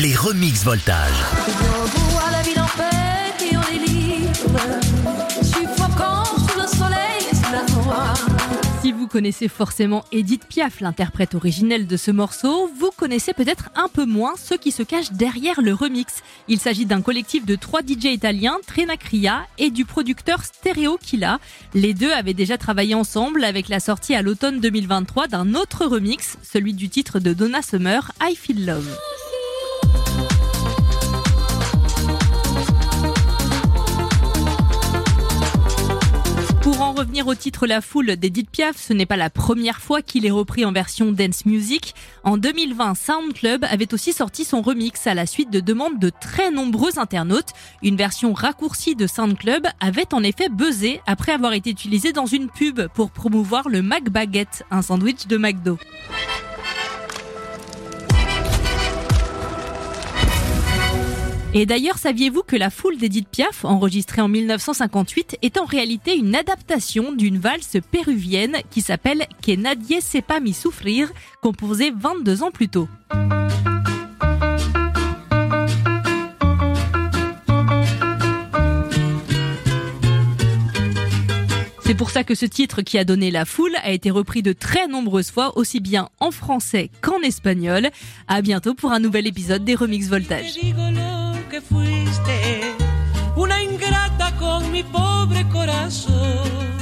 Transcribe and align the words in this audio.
les 0.00 0.16
remix 0.16 0.64
voltage. 0.64 1.12
On 1.36 1.84
voit 2.08 2.30
la 2.30 2.40
ville 2.40 2.58
en 2.58 2.66
paix 2.74 3.44
et 3.44 3.54
on 3.54 3.60
est 3.60 3.86
libre. 3.86 4.58
Suffocant 5.42 6.24
sous 6.24 6.58
le 6.58 6.66
soleil 6.66 7.26
et 7.30 7.34
sous 7.34 7.52
la 7.52 7.62
voix. 7.66 8.14
Si 8.80 8.92
vous 8.92 9.06
connaissez 9.06 9.48
forcément 9.48 10.06
Edith 10.10 10.46
Piaf, 10.48 10.80
l'interprète 10.80 11.34
originelle 11.34 11.86
de 11.86 11.98
ce 11.98 12.10
morceau, 12.10 12.70
vous 12.78 12.90
connaissez 12.96 13.34
peut-être 13.34 13.68
un 13.74 13.88
peu 13.88 14.06
moins 14.06 14.32
ceux 14.42 14.56
qui 14.56 14.70
se 14.70 14.82
cachent 14.82 15.12
derrière 15.12 15.60
le 15.60 15.74
remix. 15.74 16.22
Il 16.48 16.60
s'agit 16.60 16.86
d'un 16.86 17.02
collectif 17.02 17.44
de 17.44 17.56
trois 17.56 17.82
DJ 17.82 18.06
italiens, 18.06 18.56
Trenacria, 18.66 19.42
et 19.58 19.70
du 19.70 19.84
producteur 19.84 20.44
Stereo 20.44 20.96
Killa. 20.96 21.40
Les 21.74 21.92
deux 21.92 22.12
avaient 22.12 22.32
déjà 22.32 22.56
travaillé 22.56 22.94
ensemble 22.94 23.44
avec 23.44 23.68
la 23.68 23.80
sortie 23.80 24.14
à 24.14 24.22
l'automne 24.22 24.60
2023 24.60 25.28
d'un 25.28 25.54
autre 25.54 25.84
remix, 25.84 26.38
celui 26.42 26.72
du 26.72 26.88
titre 26.88 27.18
de 27.18 27.34
Donna 27.34 27.60
Summer, 27.60 28.12
I 28.22 28.34
Feel 28.34 28.64
Love. 28.64 28.96
Pour 36.62 36.82
en 36.82 36.92
revenir 36.92 37.26
au 37.26 37.34
titre 37.34 37.66
La 37.66 37.80
Foule 37.80 38.16
d'Edith 38.16 38.50
Piaf, 38.50 38.76
ce 38.76 38.92
n'est 38.92 39.06
pas 39.06 39.16
la 39.16 39.30
première 39.30 39.80
fois 39.80 40.02
qu'il 40.02 40.26
est 40.26 40.30
repris 40.30 40.66
en 40.66 40.72
version 40.72 41.10
dance 41.10 41.46
music. 41.46 41.94
En 42.22 42.36
2020, 42.36 42.94
Sound 42.94 43.32
Club 43.32 43.64
avait 43.64 43.94
aussi 43.94 44.12
sorti 44.12 44.44
son 44.44 44.60
remix 44.60 45.06
à 45.06 45.14
la 45.14 45.24
suite 45.24 45.50
de 45.50 45.60
demandes 45.60 45.98
de 45.98 46.10
très 46.10 46.50
nombreux 46.50 46.98
internautes. 46.98 47.54
Une 47.82 47.96
version 47.96 48.34
raccourcie 48.34 48.94
de 48.94 49.06
Sound 49.06 49.38
Club 49.38 49.66
avait 49.80 50.12
en 50.12 50.22
effet 50.22 50.50
buzzé 50.50 51.00
après 51.06 51.32
avoir 51.32 51.54
été 51.54 51.70
utilisée 51.70 52.12
dans 52.12 52.26
une 52.26 52.50
pub 52.50 52.88
pour 52.88 53.10
promouvoir 53.10 53.70
le 53.70 53.80
Mac 53.80 54.10
Baguette, 54.10 54.64
un 54.70 54.82
sandwich 54.82 55.28
de 55.28 55.38
McDo. 55.38 55.78
Et 61.52 61.66
d'ailleurs, 61.66 61.98
saviez-vous 61.98 62.44
que 62.44 62.54
la 62.54 62.70
foule 62.70 62.96
d'Edith 62.96 63.28
Piaf, 63.28 63.64
enregistrée 63.64 64.22
en 64.22 64.28
1958, 64.28 65.38
est 65.42 65.58
en 65.58 65.64
réalité 65.64 66.16
une 66.16 66.36
adaptation 66.36 67.10
d'une 67.10 67.38
valse 67.38 67.76
péruvienne 67.90 68.58
qui 68.70 68.82
s'appelle 68.82 69.26
Que 69.44 69.56
nadie 69.56 70.00
sepa 70.00 70.38
mi 70.38 70.52
souffrir, 70.52 71.10
composée 71.42 71.90
22 71.90 72.44
ans 72.44 72.52
plus 72.52 72.68
tôt. 72.68 72.88
C'est 81.84 81.96
pour 81.96 82.10
ça 82.10 82.22
que 82.22 82.36
ce 82.36 82.46
titre 82.46 82.82
qui 82.82 82.96
a 82.98 83.04
donné 83.04 83.32
la 83.32 83.44
foule 83.44 83.74
a 83.82 83.90
été 83.90 84.12
repris 84.12 84.42
de 84.42 84.52
très 84.52 84.86
nombreuses 84.86 85.32
fois, 85.32 85.58
aussi 85.58 85.80
bien 85.80 86.08
en 86.20 86.30
français 86.30 86.92
qu'en 87.00 87.18
espagnol. 87.22 87.88
À 88.28 88.42
bientôt 88.42 88.74
pour 88.74 88.92
un 88.92 89.00
nouvel 89.00 89.26
épisode 89.26 89.64
des 89.64 89.74
Remix 89.74 90.06
Voltage. 90.06 90.56
Fuiste, 91.70 92.74
una 93.36 93.62
ingrata 93.62 94.36
con 94.36 94.70
mi 94.70 94.82
pobre 94.82 95.48
corazón. 95.48 96.79